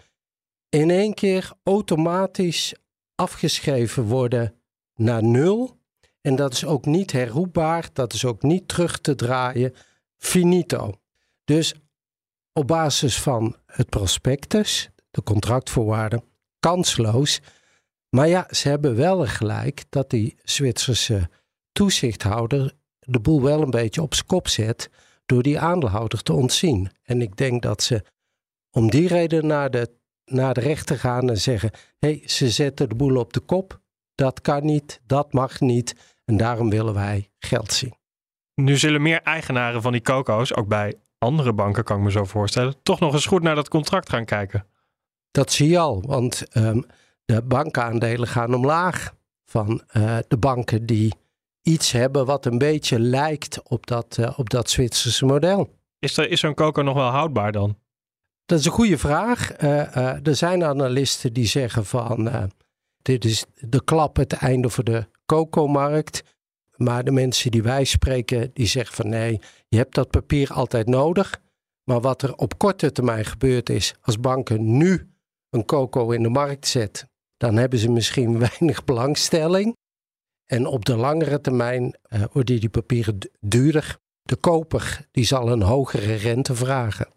in 0.69 0.89
één 0.89 1.13
keer 1.13 1.51
automatisch 1.63 2.73
afgeschreven 3.15 4.03
worden 4.03 4.55
naar 4.95 5.23
nul. 5.23 5.79
En 6.21 6.35
dat 6.35 6.53
is 6.53 6.65
ook 6.65 6.85
niet 6.85 7.11
herroepbaar, 7.11 7.89
dat 7.93 8.13
is 8.13 8.25
ook 8.25 8.41
niet 8.41 8.67
terug 8.67 8.99
te 8.99 9.15
draaien. 9.15 9.73
Finito. 10.17 10.99
Dus 11.43 11.73
op 12.57 12.67
basis 12.67 13.21
van 13.21 13.55
het 13.65 13.89
prospectus, 13.89 14.89
de 15.09 15.23
contractvoorwaarden, 15.23 16.23
kansloos. 16.59 17.39
Maar 18.09 18.27
ja, 18.27 18.47
ze 18.49 18.69
hebben 18.69 18.95
wel 18.95 19.25
gelijk 19.25 19.83
dat 19.89 20.09
die 20.09 20.37
Zwitserse 20.43 21.29
toezichthouder 21.71 22.73
de 22.99 23.19
boel 23.19 23.41
wel 23.41 23.61
een 23.61 23.69
beetje 23.69 24.01
op 24.01 24.13
zijn 24.13 24.25
kop 24.25 24.47
zet 24.47 24.89
door 25.25 25.43
die 25.43 25.59
aandeelhouder 25.59 26.23
te 26.23 26.33
ontzien. 26.33 26.91
En 27.03 27.21
ik 27.21 27.35
denk 27.35 27.61
dat 27.61 27.83
ze 27.83 28.03
om 28.71 28.89
die 28.89 29.07
reden 29.07 29.47
naar 29.47 29.71
de, 29.71 29.89
naar 30.25 30.53
de 30.53 30.61
rechter 30.61 30.99
gaan 30.99 31.29
en 31.29 31.37
zeggen: 31.37 31.71
hé, 31.97 32.07
hey, 32.09 32.21
ze 32.25 32.49
zetten 32.49 32.89
de 32.89 32.95
boel 32.95 33.17
op 33.17 33.33
de 33.33 33.39
kop. 33.39 33.79
Dat 34.15 34.41
kan 34.41 34.65
niet, 34.65 35.01
dat 35.05 35.33
mag 35.33 35.59
niet. 35.59 36.15
En 36.25 36.37
daarom 36.37 36.69
willen 36.69 36.93
wij 36.93 37.29
geld 37.39 37.73
zien. 37.73 37.93
Nu 38.55 38.77
zullen 38.77 39.01
meer 39.01 39.21
eigenaren 39.21 39.81
van 39.81 39.91
die 39.91 40.01
coco's, 40.01 40.53
ook 40.53 40.67
bij 40.67 40.95
andere 41.17 41.53
banken 41.53 41.83
kan 41.83 41.97
ik 41.97 42.03
me 42.03 42.11
zo 42.11 42.25
voorstellen, 42.25 42.75
toch 42.83 42.99
nog 42.99 43.13
eens 43.13 43.25
goed 43.25 43.41
naar 43.41 43.55
dat 43.55 43.69
contract 43.69 44.09
gaan 44.09 44.25
kijken. 44.25 44.65
Dat 45.31 45.51
zie 45.51 45.69
je 45.69 45.79
al, 45.79 46.01
want 46.05 46.57
um, 46.57 46.85
de 47.25 47.41
bankaandelen 47.41 48.27
gaan 48.27 48.53
omlaag 48.53 49.13
van 49.45 49.81
uh, 49.93 50.17
de 50.27 50.37
banken 50.37 50.85
die 50.85 51.13
iets 51.61 51.91
hebben 51.91 52.25
wat 52.25 52.45
een 52.45 52.57
beetje 52.57 52.99
lijkt 52.99 53.61
op 53.63 53.87
dat, 53.87 54.17
uh, 54.19 54.39
op 54.39 54.49
dat 54.49 54.69
Zwitserse 54.69 55.25
model. 55.25 55.69
Is, 55.99 56.17
er, 56.17 56.29
is 56.29 56.39
zo'n 56.39 56.53
coco 56.53 56.81
nog 56.81 56.95
wel 56.95 57.09
houdbaar 57.09 57.51
dan? 57.51 57.77
Dat 58.45 58.59
is 58.59 58.65
een 58.65 58.71
goede 58.71 58.97
vraag. 58.97 59.61
Uh, 59.61 60.27
er 60.27 60.35
zijn 60.35 60.63
analisten 60.63 61.33
die 61.33 61.45
zeggen 61.45 61.85
van 61.85 62.49
dit 63.01 63.25
is 63.25 63.45
de 63.55 63.83
klap 63.83 64.15
het 64.15 64.33
einde 64.33 64.69
voor 64.69 64.83
de 64.83 65.07
coco-markt. 65.25 66.23
Maar 66.77 67.03
de 67.03 67.11
mensen 67.11 67.51
die 67.51 67.63
wij 67.63 67.83
spreken, 67.83 68.51
die 68.53 68.65
zeggen 68.65 68.95
van 68.95 69.09
nee, 69.09 69.41
je 69.67 69.77
hebt 69.77 69.95
dat 69.95 70.09
papier 70.09 70.53
altijd 70.53 70.87
nodig. 70.87 71.41
Maar 71.83 72.01
wat 72.01 72.21
er 72.21 72.35
op 72.35 72.57
korte 72.57 72.91
termijn 72.91 73.25
gebeurd 73.25 73.69
is, 73.69 73.95
als 74.01 74.19
banken 74.19 74.77
nu 74.77 75.09
een 75.49 75.65
coco 75.65 76.11
in 76.11 76.23
de 76.23 76.29
markt 76.29 76.67
zetten, 76.67 77.09
dan 77.37 77.55
hebben 77.55 77.79
ze 77.79 77.89
misschien 77.91 78.39
weinig 78.49 78.83
belangstelling. 78.83 79.75
En 80.45 80.65
op 80.65 80.85
de 80.85 80.95
langere 80.95 81.41
termijn 81.41 81.97
uh, 82.09 82.23
worden 82.31 82.59
die 82.59 82.69
papieren 82.69 83.17
duurder. 83.39 83.97
De 84.21 84.35
koper 84.35 85.07
die 85.11 85.25
zal 85.25 85.51
een 85.51 85.61
hogere 85.61 86.13
rente 86.13 86.55
vragen. 86.55 87.07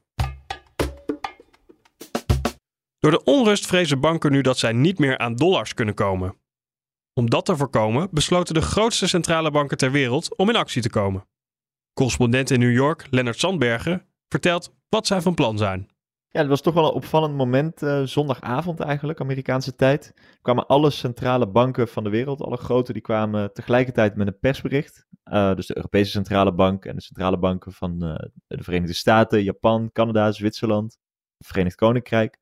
Door 2.98 3.10
de 3.10 3.24
onrust 3.24 3.66
vrezen 3.66 4.00
banken 4.00 4.32
nu 4.32 4.40
dat 4.40 4.58
zij 4.58 4.72
niet 4.72 4.98
meer 4.98 5.18
aan 5.18 5.34
dollars 5.34 5.74
kunnen 5.74 5.94
komen. 5.94 6.39
Om 7.20 7.30
dat 7.30 7.44
te 7.44 7.56
voorkomen 7.56 8.08
besloten 8.10 8.54
de 8.54 8.60
grootste 8.60 9.08
centrale 9.08 9.50
banken 9.50 9.76
ter 9.76 9.90
wereld 9.90 10.36
om 10.36 10.48
in 10.48 10.56
actie 10.56 10.82
te 10.82 10.90
komen. 10.90 11.26
Correspondent 11.92 12.50
in 12.50 12.60
New 12.60 12.72
York, 12.72 13.06
Lennart 13.10 13.38
Sandbergen, 13.38 14.06
vertelt 14.28 14.74
wat 14.88 15.06
zij 15.06 15.20
van 15.20 15.34
plan 15.34 15.58
zijn. 15.58 15.88
Ja, 16.28 16.40
het 16.40 16.48
was 16.48 16.60
toch 16.60 16.74
wel 16.74 16.84
een 16.84 16.92
opvallend 16.92 17.34
moment, 17.34 17.82
uh, 17.82 18.02
zondagavond 18.02 18.80
eigenlijk, 18.80 19.20
Amerikaanse 19.20 19.74
tijd. 19.74 20.14
kwamen 20.42 20.66
alle 20.66 20.90
centrale 20.90 21.48
banken 21.48 21.88
van 21.88 22.04
de 22.04 22.10
wereld, 22.10 22.42
alle 22.42 22.56
grote, 22.56 22.92
die 22.92 23.02
kwamen 23.02 23.52
tegelijkertijd 23.52 24.16
met 24.16 24.26
een 24.26 24.38
persbericht. 24.38 25.06
Uh, 25.24 25.54
dus 25.54 25.66
de 25.66 25.76
Europese 25.76 26.10
Centrale 26.10 26.52
Bank 26.52 26.84
en 26.84 26.96
de 26.96 27.02
centrale 27.02 27.38
banken 27.38 27.72
van 27.72 28.04
uh, 28.04 28.14
de 28.46 28.62
Verenigde 28.62 28.94
Staten, 28.94 29.42
Japan, 29.42 29.92
Canada, 29.92 30.32
Zwitserland, 30.32 30.98
Verenigd 31.38 31.76
Koninkrijk. 31.76 32.36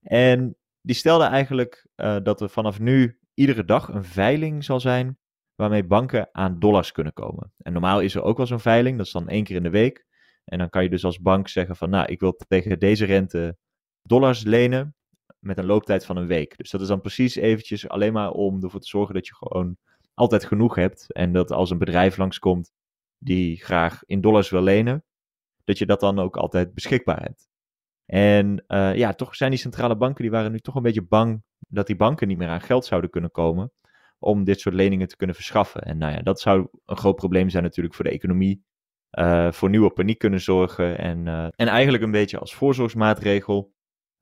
En 0.00 0.56
die 0.80 0.96
stelden 0.96 1.28
eigenlijk 1.28 1.86
dat 2.22 2.40
er 2.40 2.48
vanaf 2.48 2.80
nu 2.80 3.17
iedere 3.38 3.64
dag 3.64 3.88
een 3.88 4.04
veiling 4.04 4.64
zal 4.64 4.80
zijn 4.80 5.18
waarmee 5.54 5.84
banken 5.84 6.28
aan 6.32 6.58
dollars 6.58 6.92
kunnen 6.92 7.12
komen. 7.12 7.52
En 7.56 7.72
normaal 7.72 8.00
is 8.00 8.14
er 8.14 8.22
ook 8.22 8.36
wel 8.36 8.46
zo'n 8.46 8.60
veiling, 8.60 8.96
dat 8.96 9.06
is 9.06 9.12
dan 9.12 9.28
één 9.28 9.44
keer 9.44 9.56
in 9.56 9.62
de 9.62 9.70
week. 9.70 10.06
En 10.44 10.58
dan 10.58 10.68
kan 10.68 10.82
je 10.82 10.88
dus 10.88 11.04
als 11.04 11.20
bank 11.20 11.48
zeggen 11.48 11.76
van, 11.76 11.90
nou, 11.90 12.06
ik 12.06 12.20
wil 12.20 12.36
tegen 12.48 12.78
deze 12.78 13.04
rente 13.04 13.56
dollars 14.02 14.42
lenen 14.42 14.94
met 15.38 15.58
een 15.58 15.66
looptijd 15.66 16.04
van 16.04 16.16
een 16.16 16.26
week. 16.26 16.56
Dus 16.56 16.70
dat 16.70 16.80
is 16.80 16.86
dan 16.86 17.00
precies 17.00 17.34
eventjes 17.34 17.88
alleen 17.88 18.12
maar 18.12 18.30
om 18.30 18.62
ervoor 18.62 18.80
te 18.80 18.88
zorgen 18.88 19.14
dat 19.14 19.26
je 19.26 19.34
gewoon 19.34 19.76
altijd 20.14 20.44
genoeg 20.44 20.74
hebt. 20.74 21.12
En 21.12 21.32
dat 21.32 21.52
als 21.52 21.70
een 21.70 21.78
bedrijf 21.78 22.16
langskomt 22.16 22.72
die 23.18 23.56
graag 23.56 24.04
in 24.04 24.20
dollars 24.20 24.50
wil 24.50 24.62
lenen, 24.62 25.04
dat 25.64 25.78
je 25.78 25.86
dat 25.86 26.00
dan 26.00 26.18
ook 26.18 26.36
altijd 26.36 26.74
beschikbaar 26.74 27.22
hebt. 27.22 27.48
En 28.06 28.64
uh, 28.68 28.96
ja, 28.96 29.12
toch 29.12 29.36
zijn 29.36 29.50
die 29.50 29.58
centrale 29.58 29.96
banken, 29.96 30.22
die 30.22 30.30
waren 30.30 30.52
nu 30.52 30.58
toch 30.58 30.74
een 30.74 30.82
beetje 30.82 31.06
bang 31.06 31.42
dat 31.58 31.86
die 31.86 31.96
banken 31.96 32.28
niet 32.28 32.38
meer 32.38 32.48
aan 32.48 32.60
geld 32.60 32.84
zouden 32.84 33.10
kunnen 33.10 33.30
komen 33.30 33.72
om 34.18 34.44
dit 34.44 34.60
soort 34.60 34.74
leningen 34.74 35.08
te 35.08 35.16
kunnen 35.16 35.36
verschaffen. 35.36 35.82
En 35.82 35.98
nou 35.98 36.12
ja, 36.12 36.22
dat 36.22 36.40
zou 36.40 36.68
een 36.86 36.96
groot 36.96 37.16
probleem 37.16 37.48
zijn 37.48 37.62
natuurlijk 37.62 37.94
voor 37.94 38.04
de 38.04 38.10
economie. 38.10 38.66
Uh, 39.18 39.52
voor 39.52 39.70
nieuwe 39.70 39.90
paniek 39.90 40.18
kunnen 40.18 40.40
zorgen. 40.40 40.98
En, 40.98 41.26
uh, 41.26 41.44
en 41.44 41.66
eigenlijk 41.66 42.02
een 42.02 42.10
beetje 42.10 42.38
als 42.38 42.54
voorzorgsmaatregel 42.54 43.72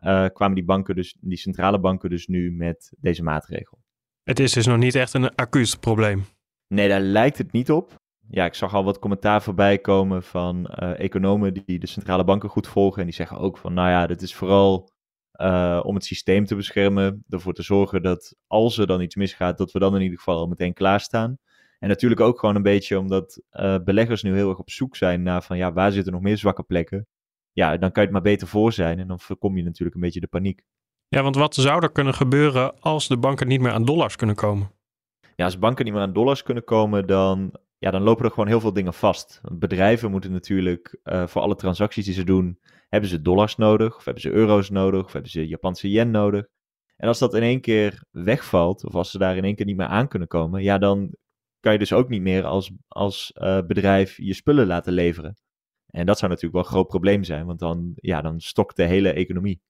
uh, 0.05 0.27
kwamen 0.33 0.55
die 0.55 0.65
banken 0.65 0.95
dus, 0.95 1.17
die 1.21 1.39
centrale 1.39 1.81
banken 1.81 2.11
dus 2.11 2.27
nu 2.27 2.53
met 2.53 2.93
deze 2.99 3.23
maatregel. 3.23 3.79
Het 4.23 4.41
is 4.41 4.53
dus 4.53 4.67
nog 4.67 4.79
niet 4.79 4.95
echt 4.95 5.15
een 5.15 5.35
acuut 5.35 5.81
probleem. 5.81 6.25
Nee, 6.69 6.89
daar 6.89 7.01
lijkt 7.01 7.39
het 7.39 7.53
niet 7.53 7.71
op. 7.71 7.95
Ja, 8.29 8.45
ik 8.45 8.55
zag 8.55 8.75
al 8.75 8.85
wat 8.85 8.99
commentaar 8.99 9.43
voorbij 9.43 9.79
komen 9.79 10.23
van 10.23 10.67
economen 10.97 11.55
die 11.55 11.79
de 11.79 11.87
centrale 11.87 12.25
banken 12.25 12.49
goed 12.49 12.67
volgen. 12.67 13.01
En 13.01 13.07
die 13.07 13.15
zeggen 13.15 13.39
ook 13.39 13.59
van, 13.59 13.75
nou 13.75 13.89
ja, 13.89 14.07
dit 14.07 14.23
is 14.23 14.35
vooral 14.35 14.91
uh, 15.37 15.81
om 15.83 15.95
het 15.95 16.05
systeem 16.05 16.45
te 16.45 16.55
beschermen. 16.55 17.25
Ervoor 17.29 17.53
te 17.53 17.63
zorgen 17.63 18.03
dat 18.03 18.37
als 18.47 18.79
er 18.79 18.87
dan 18.87 19.01
iets 19.01 19.15
misgaat, 19.15 19.59
dat 19.59 19.73
we 19.73 19.79
dan 19.79 19.95
in 19.95 20.03
ieder 20.03 20.19
geval 20.19 20.39
al 20.39 20.47
meteen 20.47 20.75
klaarstaan. 20.75 21.39
En 21.79 21.89
natuurlijk 21.89 22.21
ook 22.21 22.39
gewoon 22.39 22.55
een 22.57 22.63
beetje 22.63 22.99
omdat 22.99 23.43
uh, 23.53 23.77
beleggers 23.85 24.23
nu 24.23 24.35
heel 24.35 24.49
erg 24.49 24.59
op 24.59 24.71
zoek 24.71 24.97
zijn 24.97 25.23
naar 25.23 25.43
van 25.43 25.57
ja, 25.57 25.73
waar 25.73 25.93
zitten 25.93 26.13
nog 26.13 26.23
meer 26.23 26.37
zwakke 26.37 26.63
plekken? 26.63 27.07
Ja, 27.53 27.77
dan 27.77 27.93
kan 27.93 28.03
je 28.03 28.09
het 28.09 28.11
maar 28.11 28.33
beter 28.33 28.47
voor 28.49 28.73
zijn 28.73 28.99
en 28.99 29.09
dan 29.09 29.21
voorkom 29.21 29.57
je 29.57 29.63
natuurlijk 29.63 29.97
een 29.97 30.03
beetje 30.03 30.21
de 30.21 30.27
paniek. 30.27 30.63
Ja, 31.09 31.23
want 31.23 31.37
wat 31.37 31.55
zou 31.55 31.83
er 31.83 31.93
kunnen 31.93 32.15
gebeuren 32.15 32.81
als 32.81 33.09
de 33.09 33.19
banken 33.19 33.49
niet 33.49 33.61
meer 33.61 33.73
aan 33.73 33.85
dollars 33.85 34.17
kunnen 34.17 34.37
komen? 34.37 34.71
Ja, 35.37 35.45
als 35.45 35.59
banken 35.59 35.85
niet 35.85 35.95
meer 35.95 36.03
aan 36.03 36.13
dollars 36.13 36.43
kunnen 36.43 36.65
komen, 36.65 37.07
dan, 37.07 37.59
ja, 37.79 37.91
dan 37.91 38.03
lopen 38.03 38.25
er 38.25 38.31
gewoon 38.31 38.47
heel 38.47 38.61
veel 38.61 38.73
dingen 38.73 38.95
vast. 38.95 39.41
Bedrijven 39.53 40.11
moeten 40.11 40.33
natuurlijk 40.33 40.99
uh, 41.05 41.27
voor 41.27 41.43
alle 41.43 41.55
transacties 41.55 42.05
die 42.05 42.15
ze 42.15 42.25
doen, 42.25 42.59
hebben 42.89 43.11
ze 43.11 43.23
dollars 43.23 43.57
nodig, 43.57 43.97
of 43.97 44.05
hebben 44.05 44.23
ze 44.23 44.31
euro's 44.31 44.71
nodig, 44.71 45.05
of 45.05 45.13
hebben 45.13 45.31
ze 45.31 45.49
Japanse 45.49 45.91
yen 45.91 46.11
nodig. 46.11 46.47
En 46.97 47.09
als 47.09 47.19
dat 47.19 47.35
in 47.35 47.43
één 47.43 47.61
keer 47.61 48.05
wegvalt, 48.11 48.85
of 48.85 48.95
als 48.95 49.11
ze 49.11 49.19
daar 49.19 49.37
in 49.37 49.45
één 49.45 49.55
keer 49.55 49.67
niet 49.67 49.77
meer 49.77 49.87
aan 49.87 50.09
kunnen 50.09 50.29
komen, 50.29 50.63
ja, 50.63 50.79
dan 50.79 51.15
kan 51.61 51.73
je 51.73 51.79
dus 51.79 51.93
ook 51.93 52.09
niet 52.09 52.23
meer 52.23 52.45
als, 52.45 52.71
als 52.89 53.33
uh, 53.35 53.61
bedrijf 53.67 54.17
je 54.17 54.35
spullen 54.35 54.67
laten 54.67 54.93
leveren. 54.93 55.37
En 55.87 56.07
dat 56.07 56.19
zou 56.19 56.31
natuurlijk 56.31 56.63
wel 56.63 56.65
een 56.65 56.77
groot 56.77 56.89
probleem 56.89 57.25
zijn, 57.25 57.47
want 57.47 57.59
dan, 57.59 57.93
ja, 57.95 58.21
dan 58.21 58.41
stokt 58.41 58.77
de 58.77 58.85
hele 58.85 59.13
economie. 59.13 59.61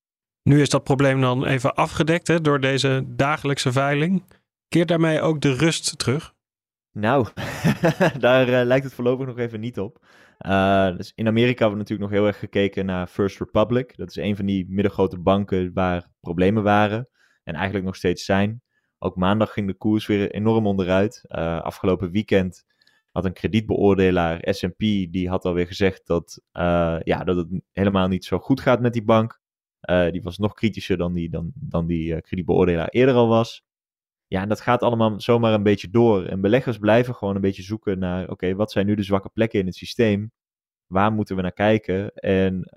Nu 0.42 0.60
is 0.60 0.70
dat 0.70 0.84
probleem 0.84 1.20
dan 1.20 1.44
even 1.44 1.74
afgedekt 1.74 2.26
hè, 2.26 2.40
door 2.40 2.60
deze 2.60 3.04
dagelijkse 3.06 3.72
veiling. 3.72 4.24
Keert 4.68 4.88
daarmee 4.88 5.20
ook 5.20 5.40
de 5.40 5.54
rust 5.54 5.98
terug? 5.98 6.34
Nou, 6.92 7.26
daar 8.18 8.48
uh, 8.48 8.60
lijkt 8.64 8.84
het 8.84 8.94
voorlopig 8.94 9.26
nog 9.26 9.38
even 9.38 9.60
niet 9.60 9.78
op. 9.78 10.04
Uh, 10.38 10.96
dus 10.96 11.12
in 11.14 11.26
Amerika 11.26 11.58
hebben 11.58 11.70
we 11.70 11.76
natuurlijk 11.76 12.10
nog 12.10 12.18
heel 12.18 12.26
erg 12.26 12.38
gekeken 12.38 12.86
naar 12.86 13.06
First 13.06 13.38
Republic. 13.38 13.96
Dat 13.96 14.08
is 14.08 14.16
een 14.16 14.36
van 14.36 14.46
die 14.46 14.66
middengrote 14.68 15.18
banken 15.18 15.72
waar 15.74 16.08
problemen 16.20 16.62
waren 16.62 17.08
en 17.44 17.54
eigenlijk 17.54 17.84
nog 17.84 17.96
steeds 17.96 18.24
zijn. 18.24 18.62
Ook 18.98 19.16
maandag 19.16 19.52
ging 19.52 19.66
de 19.66 19.74
koers 19.74 20.06
weer 20.06 20.30
enorm 20.30 20.66
onderuit. 20.66 21.24
Uh, 21.28 21.60
afgelopen 21.60 22.10
weekend 22.10 22.64
had 23.12 23.24
een 23.24 23.32
kredietbeoordelaar, 23.32 24.38
S&P, 24.42 24.78
die 24.78 25.28
had 25.28 25.44
alweer 25.44 25.66
gezegd 25.66 26.06
dat, 26.06 26.40
uh, 26.52 26.96
ja, 27.02 27.24
dat 27.24 27.36
het 27.36 27.48
helemaal 27.72 28.08
niet 28.08 28.24
zo 28.24 28.38
goed 28.38 28.60
gaat 28.60 28.80
met 28.80 28.92
die 28.92 29.04
bank. 29.04 29.40
Die 30.10 30.22
was 30.22 30.38
nog 30.38 30.54
kritischer 30.54 30.96
dan 30.96 31.12
die, 31.12 31.30
dan, 31.30 31.52
dan 31.54 31.86
die 31.86 32.20
kredietbeoordelaar 32.20 32.88
eerder 32.88 33.14
al 33.14 33.28
was. 33.28 33.65
Ja, 34.28 34.42
en 34.42 34.48
dat 34.48 34.60
gaat 34.60 34.82
allemaal 34.82 35.20
zomaar 35.20 35.52
een 35.52 35.62
beetje 35.62 35.90
door. 35.90 36.24
En 36.24 36.40
beleggers 36.40 36.78
blijven 36.78 37.14
gewoon 37.14 37.34
een 37.34 37.40
beetje 37.40 37.62
zoeken 37.62 37.98
naar, 37.98 38.28
oké, 38.30 38.54
wat 38.54 38.72
zijn 38.72 38.86
nu 38.86 38.94
de 38.94 39.02
zwakke 39.02 39.28
plekken 39.28 39.60
in 39.60 39.66
het 39.66 39.74
systeem? 39.74 40.32
Waar 40.86 41.12
moeten 41.12 41.36
we 41.36 41.42
naar 41.42 41.52
kijken? 41.52 42.14
En 42.14 42.70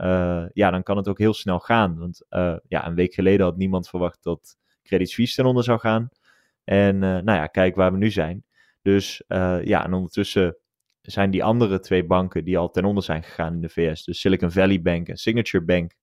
ja, 0.53 0.71
dan 0.71 0.83
kan 0.83 0.97
het 0.97 1.07
ook 1.07 1.17
heel 1.17 1.33
snel 1.33 1.59
gaan. 1.59 1.97
Want 1.97 2.25
ja, 2.67 2.87
een 2.87 2.95
week 2.95 3.13
geleden 3.13 3.45
had 3.45 3.57
niemand 3.57 3.89
verwacht 3.89 4.23
dat 4.23 4.57
Credit 4.83 5.09
Suisse 5.09 5.35
ten 5.35 5.45
onder 5.45 5.63
zou 5.63 5.79
gaan. 5.79 6.09
En 6.63 6.95
uh, 6.95 7.01
nou 7.01 7.31
ja, 7.31 7.47
kijk 7.47 7.75
waar 7.75 7.91
we 7.91 7.97
nu 7.97 8.09
zijn. 8.09 8.43
Dus 8.81 9.23
ja, 9.63 9.85
en 9.85 9.93
ondertussen 9.93 10.57
zijn 11.01 11.31
die 11.31 11.43
andere 11.43 11.79
twee 11.79 12.05
banken 12.05 12.43
die 12.45 12.57
al 12.57 12.69
ten 12.69 12.85
onder 12.85 13.03
zijn 13.03 13.23
gegaan 13.23 13.53
in 13.53 13.61
de 13.61 13.69
VS, 13.69 14.03
dus 14.03 14.19
Silicon 14.19 14.51
Valley 14.51 14.81
Bank 14.81 15.07
en 15.07 15.17
Signature 15.17 15.63
Bank, 15.63 15.95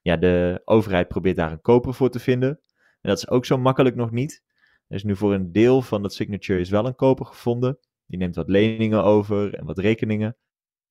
ja, 0.00 0.16
de 0.16 0.62
overheid 0.64 1.08
probeert 1.08 1.36
daar 1.36 1.52
een 1.52 1.60
koper 1.60 1.94
voor 1.94 2.10
te 2.10 2.18
vinden. 2.18 2.60
En 3.00 3.10
dat 3.10 3.18
is 3.18 3.28
ook 3.28 3.44
zo 3.44 3.58
makkelijk 3.58 3.96
nog 3.96 4.10
niet. 4.10 4.42
Er 4.86 4.96
is 4.96 5.04
nu 5.04 5.16
voor 5.16 5.34
een 5.34 5.52
deel 5.52 5.82
van 5.82 6.02
dat 6.02 6.14
Signature 6.14 6.60
is 6.60 6.70
wel 6.70 6.86
een 6.86 6.94
koper 6.94 7.26
gevonden. 7.26 7.78
Die 8.06 8.18
neemt 8.18 8.34
wat 8.34 8.48
leningen 8.48 9.04
over 9.04 9.54
en 9.54 9.64
wat 9.64 9.78
rekeningen. 9.78 10.36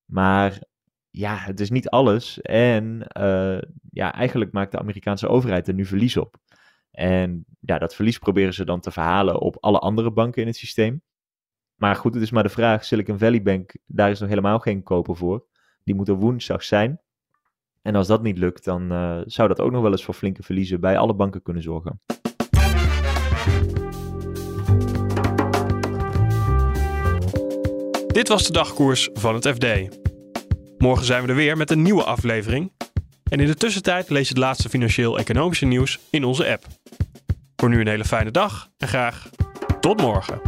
Maar 0.05 0.61
ja, 1.09 1.37
het 1.37 1.59
is 1.59 1.69
niet 1.69 1.89
alles. 1.89 2.41
En 2.41 3.07
uh, 3.17 3.61
ja, 3.91 4.13
eigenlijk 4.13 4.51
maakt 4.51 4.71
de 4.71 4.79
Amerikaanse 4.79 5.27
overheid 5.27 5.67
er 5.67 5.73
nu 5.73 5.85
verlies 5.85 6.17
op. 6.17 6.37
En 6.91 7.45
ja, 7.59 7.77
dat 7.79 7.95
verlies 7.95 8.17
proberen 8.17 8.53
ze 8.53 8.65
dan 8.65 8.79
te 8.79 8.91
verhalen 8.91 9.39
op 9.39 9.57
alle 9.59 9.79
andere 9.79 10.11
banken 10.11 10.41
in 10.41 10.47
het 10.47 10.57
systeem. 10.57 11.01
Maar 11.75 11.95
goed, 11.95 12.13
het 12.13 12.23
is 12.23 12.31
maar 12.31 12.43
de 12.43 12.49
vraag, 12.49 12.85
Silicon 12.85 13.17
Valley 13.17 13.41
Bank, 13.41 13.75
daar 13.85 14.09
is 14.09 14.19
nog 14.19 14.29
helemaal 14.29 14.59
geen 14.59 14.83
koper 14.83 15.15
voor. 15.15 15.45
Die 15.83 15.95
moet 15.95 16.07
er 16.07 16.15
woensdag 16.15 16.63
zijn. 16.63 17.01
En 17.81 17.95
als 17.95 18.07
dat 18.07 18.23
niet 18.23 18.37
lukt, 18.37 18.63
dan 18.63 18.91
uh, 18.91 19.21
zou 19.25 19.47
dat 19.47 19.61
ook 19.61 19.71
nog 19.71 19.81
wel 19.81 19.91
eens 19.91 20.03
voor 20.03 20.13
flinke 20.13 20.43
verliezen 20.43 20.79
bij 20.79 20.97
alle 20.97 21.15
banken 21.15 21.41
kunnen 21.41 21.63
zorgen. 21.63 22.01
Dit 28.13 28.27
was 28.27 28.45
de 28.45 28.53
dagkoers 28.53 29.09
van 29.13 29.35
het 29.35 29.47
FD. 29.47 29.65
Morgen 30.77 31.05
zijn 31.05 31.23
we 31.23 31.29
er 31.29 31.35
weer 31.35 31.57
met 31.57 31.71
een 31.71 31.81
nieuwe 31.81 32.03
aflevering. 32.03 32.71
En 33.29 33.39
in 33.39 33.47
de 33.47 33.55
tussentijd 33.55 34.09
lees 34.09 34.27
je 34.27 34.33
het 34.33 34.43
laatste 34.43 34.69
financieel-economische 34.69 35.65
nieuws 35.65 35.99
in 36.09 36.23
onze 36.23 36.51
app. 36.51 36.67
Voor 37.55 37.69
nu 37.69 37.79
een 37.79 37.87
hele 37.87 38.05
fijne 38.05 38.31
dag 38.31 38.69
en 38.77 38.87
graag 38.87 39.29
tot 39.79 40.01
morgen. 40.01 40.41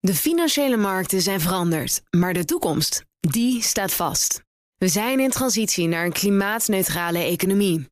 De 0.00 0.14
financiële 0.14 0.76
markten 0.76 1.20
zijn 1.20 1.40
veranderd, 1.40 2.02
maar 2.10 2.32
de 2.32 2.44
toekomst, 2.44 3.04
die 3.20 3.62
staat 3.62 3.92
vast. 3.92 4.42
We 4.76 4.88
zijn 4.88 5.20
in 5.20 5.30
transitie 5.30 5.88
naar 5.88 6.04
een 6.04 6.12
klimaatneutrale 6.12 7.18
economie. 7.18 7.91